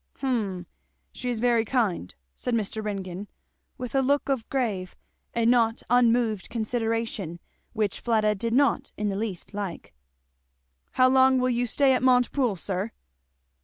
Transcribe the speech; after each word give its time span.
"Hum! 0.21 0.65
she 1.11 1.29
is 1.29 1.39
very 1.39 1.63
kind." 1.63 2.15
said 2.33 2.55
Mr. 2.55 2.83
Ringgan, 2.83 3.27
with 3.77 3.93
a 3.93 4.01
look 4.01 4.29
of 4.29 4.49
grave 4.49 4.95
and 5.35 5.51
not 5.51 5.83
unmoved 5.91 6.49
consideration 6.49 7.39
which 7.73 7.99
Fleda 7.99 8.33
did 8.33 8.51
not 8.53 8.91
in 8.97 9.09
the 9.09 9.15
least 9.15 9.53
like; 9.53 9.93
"How 10.93 11.07
long 11.07 11.37
will 11.37 11.51
you 11.51 11.67
stay 11.67 11.93
at 11.93 12.01
Montepoole, 12.01 12.55
sir?" 12.55 12.91